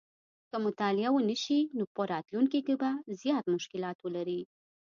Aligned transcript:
که 0.49 0.57
مطالعه 0.65 1.09
ونه 1.13 1.35
شي 1.43 1.59
نو 1.77 1.83
په 1.95 2.01
راتلونکي 2.13 2.59
کې 2.65 2.75
به 2.81 2.91
زیات 3.21 3.45
مشکلات 3.55 3.97
ولري 4.01 4.41